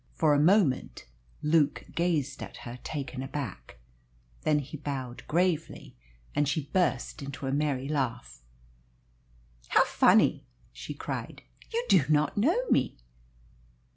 [0.15, 1.05] For a moment
[1.43, 3.77] Luke gazed at her, taken aback.
[4.41, 5.95] Then he bowed gravely,
[6.33, 8.41] and she burst into a merry laugh.
[9.67, 10.43] "How funny!"
[10.73, 11.43] she cried.
[11.71, 12.97] "You do not know me?"